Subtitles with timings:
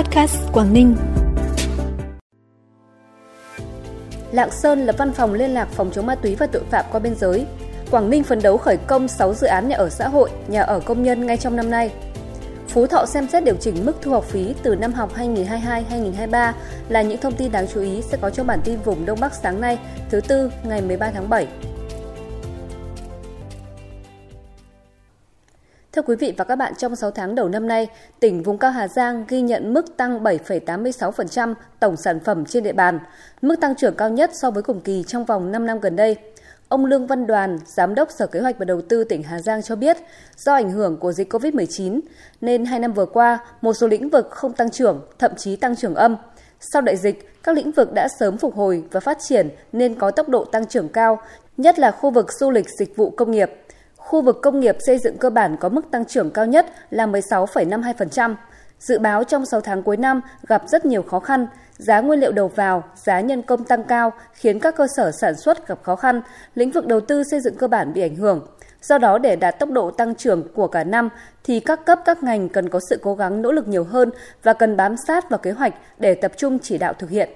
[0.00, 0.96] Podcast Quảng Ninh.
[4.32, 7.00] Lạng Sơn lập văn phòng liên lạc phòng chống ma túy và tội phạm qua
[7.00, 7.46] biên giới.
[7.90, 10.80] Quảng Ninh phấn đấu khởi công 6 dự án nhà ở xã hội, nhà ở
[10.80, 11.90] công nhân ngay trong năm nay.
[12.68, 16.52] Phú Thọ xem xét điều chỉnh mức thu học phí từ năm học 2022-2023
[16.88, 19.34] là những thông tin đáng chú ý sẽ có trong bản tin vùng Đông Bắc
[19.34, 19.78] sáng nay,
[20.10, 21.46] thứ tư, ngày 13 tháng 7.
[25.92, 27.88] Thưa quý vị và các bạn, trong 6 tháng đầu năm nay,
[28.20, 32.72] tỉnh vùng cao Hà Giang ghi nhận mức tăng 7,86% tổng sản phẩm trên địa
[32.72, 32.98] bàn,
[33.42, 36.16] mức tăng trưởng cao nhất so với cùng kỳ trong vòng 5 năm gần đây.
[36.68, 39.62] Ông Lương Văn Đoàn, Giám đốc Sở Kế hoạch và Đầu tư tỉnh Hà Giang
[39.62, 39.96] cho biết,
[40.36, 42.00] do ảnh hưởng của dịch COVID-19,
[42.40, 45.76] nên hai năm vừa qua, một số lĩnh vực không tăng trưởng, thậm chí tăng
[45.76, 46.16] trưởng âm.
[46.60, 50.10] Sau đại dịch, các lĩnh vực đã sớm phục hồi và phát triển nên có
[50.10, 51.18] tốc độ tăng trưởng cao,
[51.56, 53.50] nhất là khu vực du lịch dịch vụ công nghiệp.
[54.10, 57.06] Khu vực công nghiệp xây dựng cơ bản có mức tăng trưởng cao nhất là
[57.06, 58.34] 16,52%.
[58.78, 61.46] Dự báo trong 6 tháng cuối năm gặp rất nhiều khó khăn,
[61.78, 65.36] giá nguyên liệu đầu vào, giá nhân công tăng cao khiến các cơ sở sản
[65.36, 66.22] xuất gặp khó khăn,
[66.54, 68.46] lĩnh vực đầu tư xây dựng cơ bản bị ảnh hưởng.
[68.82, 71.08] Do đó để đạt tốc độ tăng trưởng của cả năm
[71.44, 74.10] thì các cấp các ngành cần có sự cố gắng nỗ lực nhiều hơn
[74.42, 77.28] và cần bám sát vào kế hoạch để tập trung chỉ đạo thực hiện.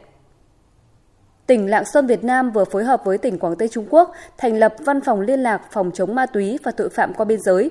[1.46, 4.58] Tỉnh Lạng Sơn Việt Nam vừa phối hợp với tỉnh Quảng Tây Trung Quốc thành
[4.58, 7.70] lập Văn phòng Liên lạc phòng chống ma túy và tội phạm qua biên giới.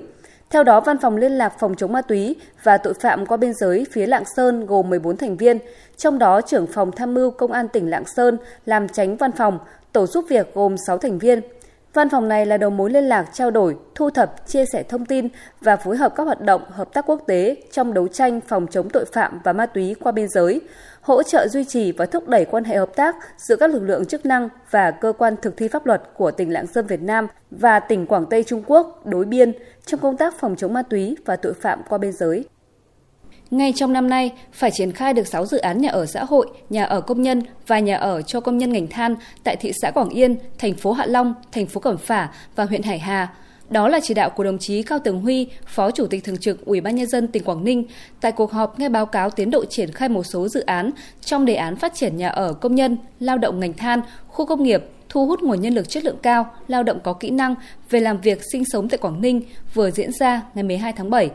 [0.50, 3.54] Theo đó, Văn phòng Liên lạc phòng chống ma túy và tội phạm qua biên
[3.54, 5.58] giới phía Lạng Sơn gồm 14 thành viên,
[5.96, 8.36] trong đó trưởng phòng tham mưu Công an tỉnh Lạng Sơn
[8.66, 9.58] làm tránh văn phòng,
[9.92, 11.40] tổ giúp việc gồm 6 thành viên.
[11.94, 15.06] Văn phòng này là đầu mối liên lạc trao đổi, thu thập, chia sẻ thông
[15.06, 15.28] tin
[15.60, 18.90] và phối hợp các hoạt động hợp tác quốc tế trong đấu tranh phòng chống
[18.90, 20.60] tội phạm và ma túy qua biên giới,
[21.00, 24.06] hỗ trợ duy trì và thúc đẩy quan hệ hợp tác giữa các lực lượng
[24.06, 27.26] chức năng và cơ quan thực thi pháp luật của tỉnh Lạng Sơn Việt Nam
[27.50, 29.52] và tỉnh Quảng Tây Trung Quốc đối biên
[29.86, 32.44] trong công tác phòng chống ma túy và tội phạm qua biên giới.
[33.54, 36.46] Ngay trong năm nay, phải triển khai được 6 dự án nhà ở xã hội,
[36.70, 39.90] nhà ở công nhân và nhà ở cho công nhân ngành than tại thị xã
[39.90, 43.28] Quảng Yên, thành phố Hạ Long, thành phố Cẩm Phả và huyện Hải Hà.
[43.70, 46.64] Đó là chỉ đạo của đồng chí Cao Tường Huy, Phó Chủ tịch Thường trực
[46.66, 47.84] Ủy ban nhân dân tỉnh Quảng Ninh
[48.20, 51.44] tại cuộc họp nghe báo cáo tiến độ triển khai một số dự án trong
[51.44, 54.84] đề án phát triển nhà ở công nhân, lao động ngành than, khu công nghiệp,
[55.08, 57.54] thu hút nguồn nhân lực chất lượng cao, lao động có kỹ năng
[57.90, 59.42] về làm việc sinh sống tại Quảng Ninh
[59.74, 61.30] vừa diễn ra ngày 12 tháng 7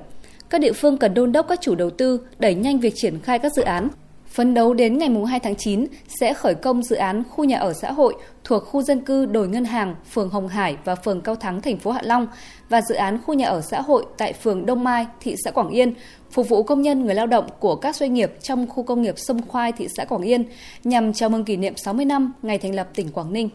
[0.49, 3.39] các địa phương cần đôn đốc các chủ đầu tư đẩy nhanh việc triển khai
[3.39, 3.89] các dự án.
[4.27, 7.73] Phấn đấu đến ngày 2 tháng 9 sẽ khởi công dự án khu nhà ở
[7.73, 11.35] xã hội thuộc khu dân cư Đồi Ngân Hàng, phường Hồng Hải và phường Cao
[11.35, 12.27] Thắng, thành phố Hạ Long
[12.69, 15.69] và dự án khu nhà ở xã hội tại phường Đông Mai, thị xã Quảng
[15.69, 15.93] Yên,
[16.31, 19.16] phục vụ công nhân người lao động của các doanh nghiệp trong khu công nghiệp
[19.17, 20.43] Sông Khoai, thị xã Quảng Yên
[20.83, 23.49] nhằm chào mừng kỷ niệm 60 năm ngày thành lập tỉnh Quảng Ninh.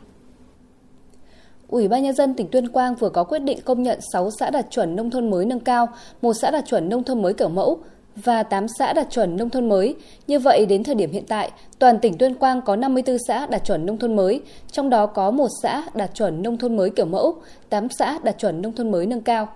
[1.68, 4.50] Ủy ban nhân dân tỉnh Tuyên Quang vừa có quyết định công nhận 6 xã
[4.50, 5.88] đạt chuẩn nông thôn mới nâng cao,
[6.22, 7.78] một xã đạt chuẩn nông thôn mới kiểu mẫu
[8.16, 9.94] và 8 xã đạt chuẩn nông thôn mới.
[10.26, 13.64] Như vậy đến thời điểm hiện tại, toàn tỉnh Tuyên Quang có 54 xã đạt
[13.64, 14.40] chuẩn nông thôn mới,
[14.72, 17.34] trong đó có một xã đạt chuẩn nông thôn mới kiểu mẫu,
[17.68, 19.48] 8 xã đạt chuẩn nông thôn mới nâng cao.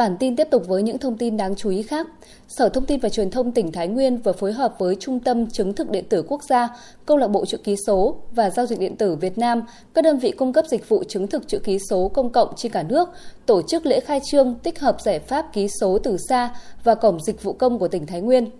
[0.00, 2.06] Bản tin tiếp tục với những thông tin đáng chú ý khác.
[2.48, 5.50] Sở Thông tin và Truyền thông tỉnh Thái Nguyên vừa phối hợp với Trung tâm
[5.50, 6.68] Chứng thực điện tử quốc gia,
[7.06, 9.62] Câu lạc bộ chữ ký số và giao dịch điện tử Việt Nam,
[9.94, 12.72] các đơn vị cung cấp dịch vụ chứng thực chữ ký số công cộng trên
[12.72, 13.08] cả nước
[13.46, 17.20] tổ chức lễ khai trương tích hợp giải pháp ký số từ xa và cổng
[17.20, 18.50] dịch vụ công của tỉnh Thái Nguyên.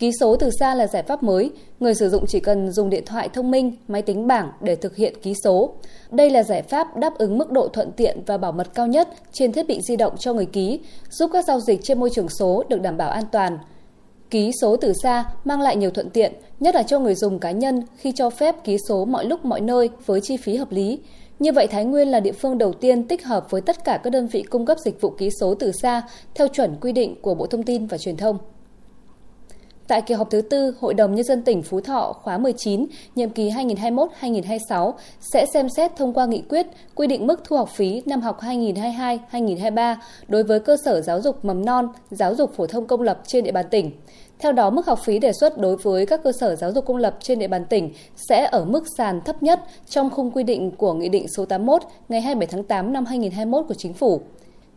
[0.00, 1.50] Ký số từ xa là giải pháp mới,
[1.80, 4.96] người sử dụng chỉ cần dùng điện thoại thông minh, máy tính bảng để thực
[4.96, 5.74] hiện ký số.
[6.10, 9.08] Đây là giải pháp đáp ứng mức độ thuận tiện và bảo mật cao nhất
[9.32, 10.80] trên thiết bị di động cho người ký,
[11.10, 13.58] giúp các giao dịch trên môi trường số được đảm bảo an toàn.
[14.30, 17.50] Ký số từ xa mang lại nhiều thuận tiện, nhất là cho người dùng cá
[17.50, 20.98] nhân khi cho phép ký số mọi lúc mọi nơi với chi phí hợp lý.
[21.38, 24.10] Như vậy, Thái Nguyên là địa phương đầu tiên tích hợp với tất cả các
[24.10, 26.02] đơn vị cung cấp dịch vụ ký số từ xa
[26.34, 28.38] theo chuẩn quy định của Bộ Thông tin và Truyền thông.
[29.90, 33.30] Tại kỳ họp thứ tư, Hội đồng Nhân dân tỉnh Phú Thọ khóa 19, nhiệm
[33.30, 38.02] kỳ 2021-2026 sẽ xem xét thông qua nghị quyết quy định mức thu học phí
[38.06, 39.96] năm học 2022-2023
[40.28, 43.44] đối với cơ sở giáo dục mầm non, giáo dục phổ thông công lập trên
[43.44, 43.90] địa bàn tỉnh.
[44.38, 46.96] Theo đó, mức học phí đề xuất đối với các cơ sở giáo dục công
[46.96, 47.92] lập trên địa bàn tỉnh
[48.28, 51.82] sẽ ở mức sàn thấp nhất trong khung quy định của Nghị định số 81
[52.08, 54.20] ngày 27 tháng 8 năm 2021 của Chính phủ.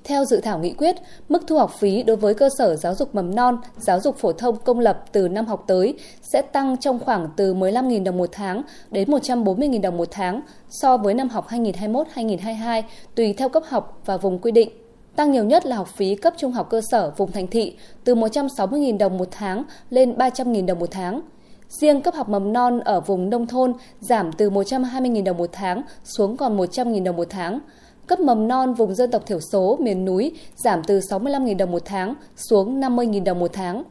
[0.04, 0.96] Theo dự thảo nghị quyết,
[1.30, 4.34] mức thu học phí đối với cơ sở giáo dục mầm non, giáo dục phổ
[4.34, 8.30] thông công lập từ năm học tới sẽ tăng trong khoảng từ 15.000 đồng một
[8.32, 8.62] tháng
[8.92, 12.82] đến 140.000 đồng một tháng so với năm học 2021-2022
[13.16, 14.70] tùy theo cấp học và vùng quy định.
[15.16, 18.16] Tăng nhiều nhất là học phí cấp trung học cơ sở vùng thành thị từ
[18.16, 21.22] 160.000 đồng một tháng lên 300.000 đồng một tháng.
[21.70, 25.82] Riêng cấp học mầm non ở vùng nông thôn giảm từ 120.000 đồng một tháng
[26.04, 27.60] xuống còn 100.000 đồng một tháng
[28.08, 31.82] cấp mầm non vùng dân tộc thiểu số miền núi giảm từ 65.000 đồng một
[31.86, 33.84] tháng xuống 50.000 đồng một tháng.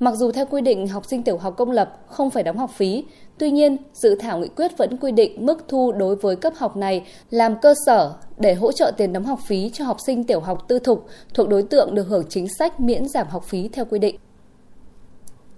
[0.00, 2.70] Mặc dù theo quy định học sinh tiểu học công lập không phải đóng học
[2.74, 3.04] phí,
[3.38, 6.76] tuy nhiên dự thảo nghị quyết vẫn quy định mức thu đối với cấp học
[6.76, 10.40] này làm cơ sở để hỗ trợ tiền đóng học phí cho học sinh tiểu
[10.40, 13.84] học tư thục thuộc đối tượng được hưởng chính sách miễn giảm học phí theo
[13.84, 14.16] quy định.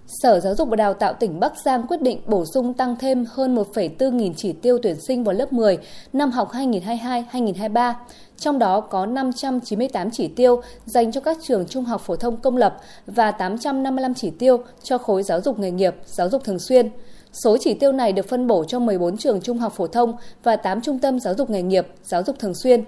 [0.09, 3.25] Sở Giáo dục và Đào tạo tỉnh Bắc Giang quyết định bổ sung tăng thêm
[3.29, 5.77] hơn 1,4 nghìn chỉ tiêu tuyển sinh vào lớp 10
[6.13, 7.93] năm học 2022-2023,
[8.37, 12.57] trong đó có 598 chỉ tiêu dành cho các trường trung học phổ thông công
[12.57, 12.77] lập
[13.07, 16.89] và 855 chỉ tiêu cho khối giáo dục nghề nghiệp, giáo dục thường xuyên.
[17.31, 20.13] Số chỉ tiêu này được phân bổ cho 14 trường trung học phổ thông
[20.43, 22.83] và 8 trung tâm giáo dục nghề nghiệp, giáo dục thường xuyên.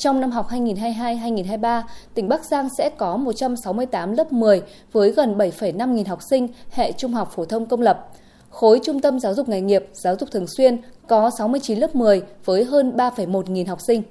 [0.00, 1.82] Trong năm học 2022-2023,
[2.14, 4.62] tỉnh Bắc Giang sẽ có 168 lớp 10
[4.92, 8.08] với gần 7,5 nghìn học sinh hệ trung học phổ thông công lập.
[8.50, 12.22] Khối trung tâm giáo dục nghề nghiệp, giáo dục thường xuyên có 69 lớp 10
[12.44, 14.02] với hơn 3,1 nghìn học sinh.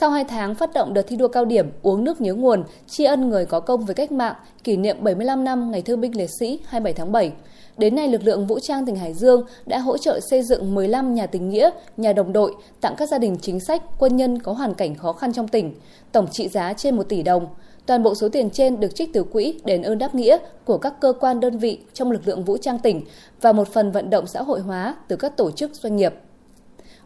[0.00, 3.04] Sau 2 tháng phát động đợt thi đua cao điểm uống nước nhớ nguồn, tri
[3.04, 6.30] ân người có công với cách mạng, kỷ niệm 75 năm Ngày Thương binh Liệt
[6.40, 7.32] sĩ 27 tháng 7,
[7.76, 11.14] Đến nay, lực lượng vũ trang tỉnh Hải Dương đã hỗ trợ xây dựng 15
[11.14, 14.52] nhà tình nghĩa, nhà đồng đội, tặng các gia đình chính sách, quân nhân có
[14.52, 15.74] hoàn cảnh khó khăn trong tỉnh,
[16.12, 17.46] tổng trị giá trên 1 tỷ đồng.
[17.86, 21.00] Toàn bộ số tiền trên được trích từ quỹ đền ơn đáp nghĩa của các
[21.00, 23.02] cơ quan đơn vị trong lực lượng vũ trang tỉnh
[23.40, 26.14] và một phần vận động xã hội hóa từ các tổ chức doanh nghiệp.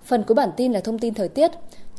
[0.05, 1.51] Phần cuối bản tin là thông tin thời tiết.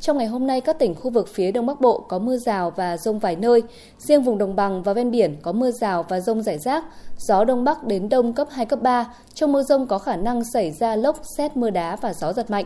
[0.02, 2.72] Trong ngày hôm nay, các tỉnh khu vực phía Đông Bắc Bộ có mưa rào
[2.72, 3.64] và rông vài nơi.
[3.98, 6.84] Riêng vùng đồng bằng và ven biển có mưa rào và rông rải rác.
[7.18, 9.14] Gió Đông Bắc đến Đông cấp 2, cấp 3.
[9.34, 12.50] Trong mưa rông có khả năng xảy ra lốc, xét, mưa đá và gió giật
[12.50, 12.66] mạnh.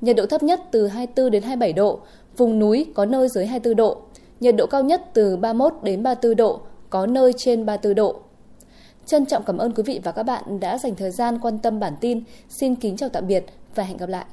[0.00, 2.00] Nhiệt độ thấp nhất từ 24 đến 27 độ.
[2.36, 3.96] Vùng núi có nơi dưới 24 độ.
[4.40, 6.60] Nhiệt độ cao nhất từ 31 đến 34 độ,
[6.90, 8.16] có nơi trên 34 độ.
[9.06, 11.80] Trân trọng cảm ơn quý vị và các bạn đã dành thời gian quan tâm
[11.80, 12.22] bản tin.
[12.48, 13.44] Xin kính chào tạm biệt
[13.74, 14.26] và hẹn gặp lại.